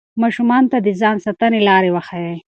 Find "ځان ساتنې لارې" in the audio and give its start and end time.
1.01-1.89